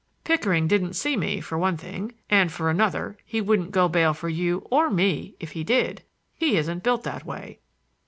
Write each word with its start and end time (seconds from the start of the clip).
"Pickering 0.23 0.67
didn't 0.67 0.93
see 0.95 1.15
me, 1.15 1.41
for 1.41 1.59
one 1.59 1.77
thing; 1.77 2.15
and 2.27 2.51
for 2.51 2.71
another 2.71 3.17
he 3.23 3.39
wouldn't 3.39 3.69
go 3.69 3.87
bail 3.87 4.15
for 4.15 4.29
you 4.29 4.65
or 4.71 4.89
me 4.89 5.35
if 5.39 5.51
he 5.51 5.63
did. 5.63 6.01
He 6.33 6.57
isn't 6.57 6.81
built 6.81 7.03
that 7.03 7.23
way." 7.23 7.59